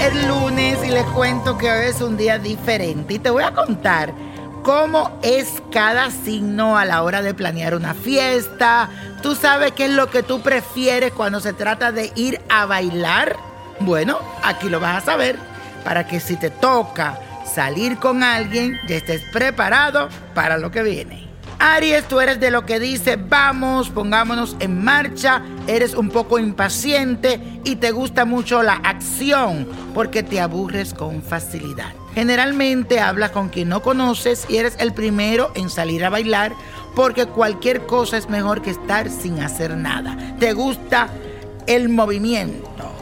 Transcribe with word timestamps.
el 0.00 0.28
lunes 0.28 0.78
y 0.84 0.90
les 0.90 1.04
cuento 1.06 1.56
que 1.56 1.70
hoy 1.70 1.86
es 1.86 2.00
un 2.00 2.16
día 2.16 2.38
diferente 2.38 3.14
y 3.14 3.18
te 3.18 3.30
voy 3.30 3.42
a 3.42 3.52
contar 3.52 4.12
cómo 4.62 5.18
es 5.22 5.62
cada 5.72 6.10
signo 6.10 6.76
a 6.76 6.84
la 6.84 7.02
hora 7.02 7.22
de 7.22 7.32
planear 7.34 7.74
una 7.74 7.94
fiesta. 7.94 8.90
¿Tú 9.22 9.34
sabes 9.34 9.72
qué 9.72 9.86
es 9.86 9.90
lo 9.92 10.10
que 10.10 10.22
tú 10.22 10.42
prefieres 10.42 11.12
cuando 11.12 11.40
se 11.40 11.54
trata 11.54 11.92
de 11.92 12.12
ir 12.14 12.40
a 12.50 12.66
bailar? 12.66 13.36
Bueno, 13.80 14.18
aquí 14.42 14.68
lo 14.68 14.80
vas 14.80 15.02
a 15.02 15.06
saber 15.06 15.38
para 15.82 16.06
que 16.06 16.20
si 16.20 16.36
te 16.36 16.50
toca 16.50 17.18
salir 17.44 17.98
con 17.98 18.22
alguien 18.22 18.78
ya 18.86 18.96
estés 18.96 19.22
preparado 19.32 20.08
para 20.34 20.58
lo 20.58 20.70
que 20.70 20.82
viene. 20.82 21.23
Aries, 21.58 22.06
tú 22.08 22.20
eres 22.20 22.40
de 22.40 22.50
lo 22.50 22.66
que 22.66 22.80
dice, 22.80 23.16
vamos, 23.16 23.90
pongámonos 23.90 24.56
en 24.60 24.84
marcha, 24.84 25.42
eres 25.66 25.94
un 25.94 26.10
poco 26.10 26.38
impaciente 26.38 27.40
y 27.64 27.76
te 27.76 27.90
gusta 27.90 28.24
mucho 28.24 28.62
la 28.62 28.74
acción 28.74 29.68
porque 29.94 30.22
te 30.22 30.40
aburres 30.40 30.94
con 30.94 31.22
facilidad. 31.22 31.92
Generalmente 32.14 33.00
hablas 33.00 33.30
con 33.30 33.48
quien 33.48 33.68
no 33.68 33.82
conoces 33.82 34.46
y 34.48 34.58
eres 34.58 34.76
el 34.78 34.92
primero 34.92 35.50
en 35.54 35.68
salir 35.68 36.04
a 36.04 36.10
bailar 36.10 36.52
porque 36.94 37.26
cualquier 37.26 37.86
cosa 37.86 38.16
es 38.16 38.28
mejor 38.28 38.62
que 38.62 38.70
estar 38.70 39.10
sin 39.10 39.40
hacer 39.40 39.76
nada. 39.76 40.16
Te 40.38 40.52
gusta 40.52 41.08
el 41.66 41.88
movimiento. 41.88 42.92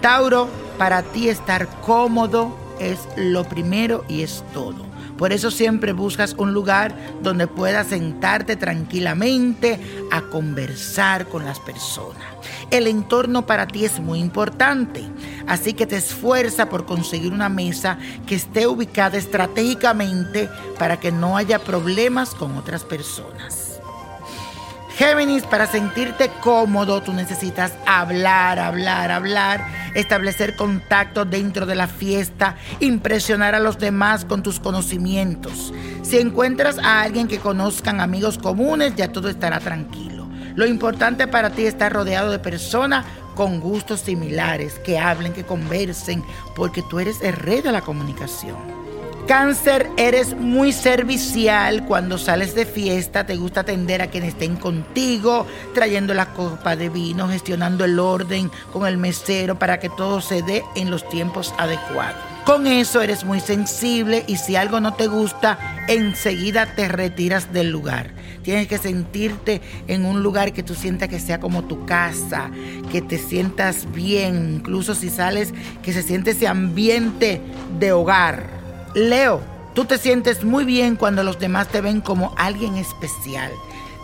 Tauro, 0.00 0.48
para 0.78 1.02
ti 1.02 1.28
estar 1.28 1.68
cómodo 1.82 2.56
es 2.78 3.00
lo 3.16 3.44
primero 3.44 4.04
y 4.08 4.22
es 4.22 4.44
todo. 4.54 4.87
Por 5.18 5.32
eso 5.32 5.50
siempre 5.50 5.92
buscas 5.92 6.34
un 6.38 6.54
lugar 6.54 6.94
donde 7.22 7.48
puedas 7.48 7.88
sentarte 7.88 8.54
tranquilamente 8.54 9.80
a 10.12 10.22
conversar 10.22 11.26
con 11.26 11.44
las 11.44 11.58
personas. 11.58 12.24
El 12.70 12.86
entorno 12.86 13.44
para 13.44 13.66
ti 13.66 13.84
es 13.84 13.98
muy 13.98 14.20
importante, 14.20 15.02
así 15.46 15.74
que 15.74 15.86
te 15.86 15.96
esfuerza 15.96 16.68
por 16.68 16.86
conseguir 16.86 17.32
una 17.32 17.48
mesa 17.48 17.98
que 18.26 18.36
esté 18.36 18.66
ubicada 18.66 19.18
estratégicamente 19.18 20.48
para 20.78 21.00
que 21.00 21.10
no 21.10 21.36
haya 21.36 21.58
problemas 21.58 22.34
con 22.34 22.56
otras 22.56 22.84
personas. 22.84 23.80
Géminis, 24.98 25.44
para 25.44 25.66
sentirte 25.66 26.28
cómodo, 26.40 27.00
tú 27.02 27.12
necesitas 27.12 27.72
hablar, 27.86 28.58
hablar, 28.58 29.12
hablar, 29.12 29.64
establecer 29.94 30.56
contacto 30.56 31.24
dentro 31.24 31.66
de 31.66 31.74
la 31.74 31.86
fiesta, 31.86 32.56
impresionar 32.80 33.54
a 33.54 33.60
los 33.60 33.78
demás 33.78 34.24
con 34.24 34.42
tus 34.42 34.60
conocimientos. 34.60 35.72
Si 36.02 36.18
encuentras 36.18 36.78
a 36.78 37.02
alguien 37.02 37.28
que 37.28 37.38
conozcan 37.38 38.00
amigos 38.00 38.38
comunes, 38.38 38.94
ya 38.96 39.12
todo 39.12 39.28
estará 39.28 39.60
tranquilo. 39.60 40.28
Lo 40.54 40.66
importante 40.66 41.28
para 41.28 41.50
ti 41.50 41.62
es 41.62 41.68
estar 41.68 41.92
rodeado 41.92 42.30
de 42.30 42.38
personas 42.38 43.04
con 43.34 43.60
gustos 43.60 44.00
similares, 44.00 44.80
que 44.80 44.98
hablen, 44.98 45.32
que 45.32 45.44
conversen, 45.44 46.24
porque 46.56 46.82
tú 46.82 46.98
eres 46.98 47.20
el 47.22 47.34
rey 47.34 47.60
de 47.60 47.70
la 47.70 47.82
comunicación. 47.82 48.87
Cáncer, 49.28 49.90
eres 49.98 50.34
muy 50.34 50.72
servicial 50.72 51.84
cuando 51.84 52.16
sales 52.16 52.54
de 52.54 52.64
fiesta, 52.64 53.26
te 53.26 53.36
gusta 53.36 53.60
atender 53.60 54.00
a 54.00 54.06
quienes 54.06 54.30
estén 54.30 54.56
contigo, 54.56 55.46
trayendo 55.74 56.14
la 56.14 56.32
copa 56.32 56.76
de 56.76 56.88
vino, 56.88 57.28
gestionando 57.28 57.84
el 57.84 57.98
orden 57.98 58.50
con 58.72 58.86
el 58.86 58.96
mesero 58.96 59.58
para 59.58 59.80
que 59.80 59.90
todo 59.90 60.22
se 60.22 60.40
dé 60.40 60.64
en 60.76 60.90
los 60.90 61.06
tiempos 61.10 61.54
adecuados. 61.58 62.16
Con 62.46 62.66
eso 62.66 63.02
eres 63.02 63.24
muy 63.24 63.40
sensible 63.40 64.24
y 64.26 64.36
si 64.36 64.56
algo 64.56 64.80
no 64.80 64.94
te 64.94 65.08
gusta, 65.08 65.58
enseguida 65.88 66.64
te 66.74 66.88
retiras 66.88 67.52
del 67.52 67.68
lugar. 67.70 68.12
Tienes 68.42 68.66
que 68.66 68.78
sentirte 68.78 69.60
en 69.88 70.06
un 70.06 70.22
lugar 70.22 70.54
que 70.54 70.62
tú 70.62 70.74
sientas 70.74 71.10
que 71.10 71.20
sea 71.20 71.38
como 71.38 71.64
tu 71.64 71.84
casa, 71.84 72.50
que 72.90 73.02
te 73.02 73.18
sientas 73.18 73.92
bien, 73.92 74.54
incluso 74.54 74.94
si 74.94 75.10
sales, 75.10 75.52
que 75.82 75.92
se 75.92 76.02
siente 76.02 76.30
ese 76.30 76.48
ambiente 76.48 77.42
de 77.78 77.92
hogar. 77.92 78.57
Leo, 78.98 79.40
tú 79.74 79.84
te 79.84 79.96
sientes 79.96 80.42
muy 80.42 80.64
bien 80.64 80.96
cuando 80.96 81.22
los 81.22 81.38
demás 81.38 81.68
te 81.68 81.80
ven 81.80 82.00
como 82.00 82.34
alguien 82.36 82.76
especial. 82.76 83.52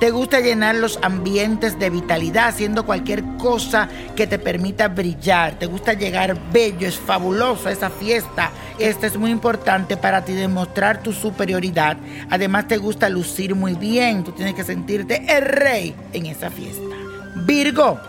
Te 0.00 0.10
gusta 0.10 0.40
llenar 0.40 0.74
los 0.76 0.98
ambientes 1.02 1.78
de 1.78 1.90
vitalidad 1.90 2.48
haciendo 2.48 2.86
cualquier 2.86 3.22
cosa 3.36 3.88
que 4.16 4.26
te 4.26 4.38
permita 4.38 4.88
brillar. 4.88 5.58
Te 5.58 5.66
gusta 5.66 5.92
llegar 5.92 6.36
bello, 6.50 6.88
es 6.88 6.98
fabuloso 6.98 7.68
esa 7.68 7.90
fiesta. 7.90 8.50
Esta 8.78 9.06
es 9.06 9.16
muy 9.16 9.30
importante 9.30 9.96
para 9.96 10.24
ti 10.24 10.32
demostrar 10.32 11.02
tu 11.02 11.12
superioridad. 11.12 11.98
Además 12.30 12.66
te 12.66 12.78
gusta 12.78 13.08
lucir 13.08 13.54
muy 13.54 13.74
bien. 13.74 14.24
Tú 14.24 14.32
tienes 14.32 14.54
que 14.54 14.64
sentirte 14.64 15.24
el 15.28 15.44
rey 15.44 15.94
en 16.14 16.26
esa 16.26 16.50
fiesta. 16.50 16.96
Virgo, 17.36 18.00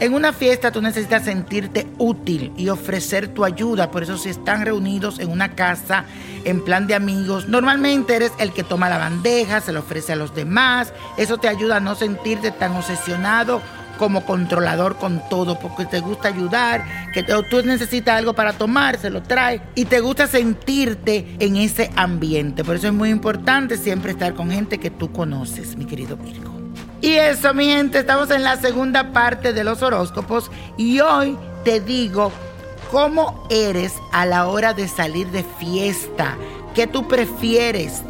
en 0.00 0.14
una 0.14 0.32
fiesta 0.32 0.72
tú 0.72 0.80
necesitas 0.80 1.24
sentirte 1.24 1.86
útil 1.98 2.52
y 2.56 2.70
ofrecer 2.70 3.28
tu 3.28 3.44
ayuda. 3.44 3.90
Por 3.90 4.02
eso 4.02 4.16
si 4.16 4.30
están 4.30 4.64
reunidos 4.64 5.18
en 5.18 5.30
una 5.30 5.54
casa 5.54 6.04
en 6.44 6.64
plan 6.64 6.86
de 6.86 6.94
amigos, 6.94 7.48
normalmente 7.48 8.16
eres 8.16 8.32
el 8.38 8.52
que 8.52 8.64
toma 8.64 8.88
la 8.88 8.98
bandeja, 8.98 9.60
se 9.60 9.72
la 9.72 9.80
ofrece 9.80 10.14
a 10.14 10.16
los 10.16 10.34
demás. 10.34 10.92
Eso 11.18 11.38
te 11.38 11.48
ayuda 11.48 11.76
a 11.76 11.80
no 11.80 11.94
sentirte 11.94 12.50
tan 12.50 12.74
obsesionado 12.74 13.60
como 13.98 14.24
controlador 14.24 14.96
con 14.96 15.20
todo, 15.28 15.58
porque 15.58 15.84
te 15.84 16.00
gusta 16.00 16.28
ayudar, 16.28 17.12
que 17.12 17.22
tú 17.22 17.62
necesitas 17.62 18.16
algo 18.16 18.32
para 18.32 18.54
tomar, 18.54 18.98
se 18.98 19.10
lo 19.10 19.22
trae 19.22 19.60
y 19.74 19.84
te 19.84 20.00
gusta 20.00 20.26
sentirte 20.26 21.36
en 21.38 21.56
ese 21.56 21.90
ambiente. 21.96 22.64
Por 22.64 22.76
eso 22.76 22.86
es 22.86 22.94
muy 22.94 23.10
importante 23.10 23.76
siempre 23.76 24.12
estar 24.12 24.32
con 24.32 24.50
gente 24.50 24.78
que 24.78 24.88
tú 24.88 25.12
conoces, 25.12 25.76
mi 25.76 25.84
querido 25.84 26.16
Virgo. 26.16 26.59
Y 27.00 27.14
eso, 27.14 27.54
mi 27.54 27.66
gente, 27.66 27.98
estamos 27.98 28.30
en 28.30 28.42
la 28.42 28.56
segunda 28.56 29.12
parte 29.12 29.54
de 29.54 29.64
los 29.64 29.82
horóscopos 29.82 30.50
y 30.76 31.00
hoy 31.00 31.36
te 31.64 31.80
digo 31.80 32.30
cómo 32.90 33.46
eres 33.48 33.94
a 34.12 34.26
la 34.26 34.46
hora 34.48 34.74
de 34.74 34.86
salir 34.86 35.28
de 35.28 35.42
fiesta, 35.58 36.36
qué 36.74 36.86
tú 36.86 37.08
prefieres 37.08 38.02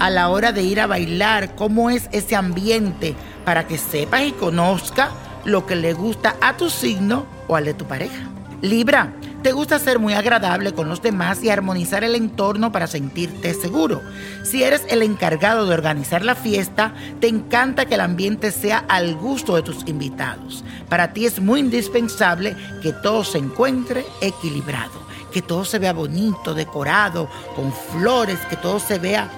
a 0.00 0.08
la 0.08 0.30
hora 0.30 0.52
de 0.52 0.62
ir 0.62 0.80
a 0.80 0.86
bailar, 0.86 1.56
cómo 1.56 1.90
es 1.90 2.08
ese 2.10 2.36
ambiente 2.36 3.14
para 3.44 3.66
que 3.66 3.76
sepas 3.76 4.22
y 4.22 4.32
conozca 4.32 5.10
lo 5.44 5.66
que 5.66 5.76
le 5.76 5.92
gusta 5.92 6.36
a 6.40 6.56
tu 6.56 6.70
signo 6.70 7.26
o 7.48 7.56
al 7.56 7.66
de 7.66 7.74
tu 7.74 7.84
pareja. 7.84 8.28
Libra, 8.62 9.12
te 9.42 9.52
gusta 9.52 9.78
ser 9.78 9.98
muy 9.98 10.14
agradable 10.14 10.72
con 10.72 10.88
los 10.88 11.00
demás 11.00 11.42
y 11.42 11.50
armonizar 11.50 12.02
el 12.02 12.14
entorno 12.14 12.72
para 12.72 12.86
sentirte 12.86 13.54
seguro. 13.54 14.02
Si 14.42 14.62
eres 14.62 14.82
el 14.88 15.02
encargado 15.02 15.66
de 15.66 15.74
organizar 15.74 16.24
la 16.24 16.34
fiesta, 16.34 16.92
te 17.20 17.28
encanta 17.28 17.86
que 17.86 17.94
el 17.94 18.00
ambiente 18.00 18.50
sea 18.50 18.84
al 18.88 19.14
gusto 19.14 19.54
de 19.56 19.62
tus 19.62 19.86
invitados. 19.86 20.64
Para 20.88 21.12
ti 21.12 21.26
es 21.26 21.40
muy 21.40 21.60
indispensable 21.60 22.56
que 22.82 22.92
todo 22.92 23.22
se 23.24 23.38
encuentre 23.38 24.04
equilibrado, 24.20 25.00
que 25.32 25.42
todo 25.42 25.64
se 25.64 25.78
vea 25.78 25.92
bonito, 25.92 26.54
decorado, 26.54 27.28
con 27.54 27.72
flores, 27.72 28.38
que 28.50 28.56
todo 28.56 28.80
se 28.80 28.98
vea 28.98 29.28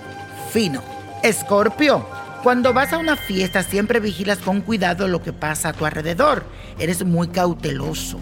fino. 0.51 0.83
Escorpio, 1.23 2.07
cuando 2.43 2.73
vas 2.73 2.95
a 2.95 2.99
una 2.99 3.17
fiesta 3.17 3.63
siempre 3.63 4.01
vigilas 4.01 4.39
con 4.39 4.63
cuidado 4.63 5.07
lo 5.09 5.23
que 5.23 5.35
pasa 5.35 5.69
a 5.69 5.73
tu 5.75 5.85
alrededor. 5.85 6.45
Eres 6.79 7.05
muy 7.05 7.29
cauteloso. 7.29 8.19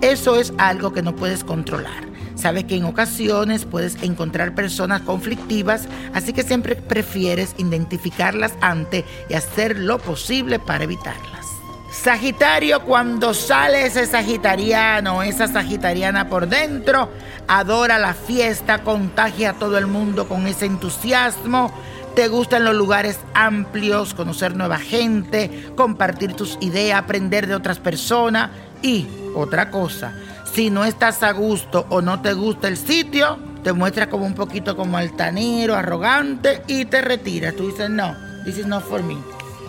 Eso 0.00 0.36
es 0.36 0.52
algo 0.56 0.92
que 0.92 1.02
no 1.02 1.14
puedes 1.14 1.44
controlar. 1.44 2.08
Sabes 2.34 2.64
que 2.64 2.76
en 2.76 2.84
ocasiones 2.84 3.66
puedes 3.66 4.02
encontrar 4.02 4.54
personas 4.54 5.02
conflictivas, 5.02 5.86
así 6.14 6.32
que 6.32 6.42
siempre 6.42 6.74
prefieres 6.74 7.54
identificarlas 7.58 8.54
antes 8.62 9.04
y 9.28 9.34
hacer 9.34 9.78
lo 9.78 9.98
posible 9.98 10.58
para 10.58 10.84
evitarlas. 10.84 11.46
Sagitario, 11.92 12.82
cuando 12.84 13.34
sale 13.34 13.84
ese 13.84 14.06
sagitariano, 14.06 15.22
esa 15.22 15.48
sagitariana 15.48 16.30
por 16.30 16.48
dentro, 16.48 17.10
adora 17.46 17.98
la 17.98 18.14
fiesta, 18.14 18.82
contagia 18.82 19.50
a 19.50 19.58
todo 19.58 19.76
el 19.76 19.86
mundo 19.86 20.26
con 20.26 20.46
ese 20.46 20.64
entusiasmo. 20.64 21.70
Te 22.14 22.28
gustan 22.28 22.64
los 22.64 22.74
lugares 22.74 23.20
amplios, 23.34 24.14
conocer 24.14 24.56
nueva 24.56 24.78
gente, 24.78 25.70
compartir 25.76 26.32
tus 26.32 26.56
ideas, 26.60 26.98
aprender 26.98 27.46
de 27.46 27.54
otras 27.54 27.78
personas 27.80 28.50
y 28.82 29.06
otra 29.34 29.70
cosa, 29.70 30.12
si 30.52 30.70
no 30.70 30.84
estás 30.84 31.22
a 31.22 31.32
gusto 31.32 31.86
o 31.90 32.02
no 32.02 32.20
te 32.20 32.32
gusta 32.32 32.68
el 32.68 32.76
sitio, 32.76 33.38
te 33.62 33.72
muestras 33.72 34.08
como 34.08 34.26
un 34.26 34.34
poquito 34.34 34.76
como 34.76 34.96
altanero, 34.96 35.76
arrogante 35.76 36.62
y 36.66 36.86
te 36.86 37.00
retiras. 37.00 37.54
Tú 37.54 37.66
dices, 37.66 37.90
no, 37.90 38.16
this 38.44 38.58
is 38.58 38.66
not 38.66 38.82
for 38.84 39.02
me. 39.02 39.16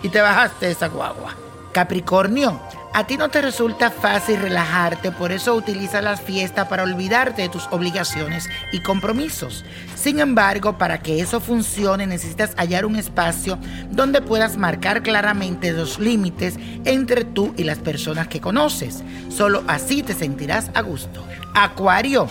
Y 0.02 0.08
te 0.08 0.20
bajaste 0.20 0.70
esa 0.70 0.88
guagua. 0.88 1.34
Capricornio, 1.72 2.60
a 2.94 3.06
ti 3.06 3.16
no 3.16 3.30
te 3.30 3.40
resulta 3.40 3.90
fácil 3.90 4.40
relajarte, 4.40 5.12
por 5.12 5.32
eso 5.32 5.54
utiliza 5.54 6.02
las 6.02 6.20
fiestas 6.20 6.68
para 6.68 6.82
olvidarte 6.82 7.42
de 7.42 7.48
tus 7.48 7.66
obligaciones 7.70 8.48
y 8.72 8.82
compromisos. 8.82 9.64
Sin 9.94 10.20
embargo, 10.20 10.76
para 10.76 10.98
que 10.98 11.20
eso 11.20 11.40
funcione 11.40 12.06
necesitas 12.06 12.54
hallar 12.56 12.84
un 12.84 12.96
espacio 12.96 13.58
donde 13.90 14.20
puedas 14.20 14.56
marcar 14.56 15.02
claramente 15.02 15.72
los 15.72 15.98
límites 15.98 16.56
entre 16.84 17.24
tú 17.24 17.54
y 17.56 17.64
las 17.64 17.78
personas 17.78 18.28
que 18.28 18.40
conoces. 18.40 19.02
Solo 19.30 19.62
así 19.68 20.02
te 20.02 20.14
sentirás 20.14 20.70
a 20.74 20.82
gusto. 20.82 21.24
Acuario, 21.54 22.28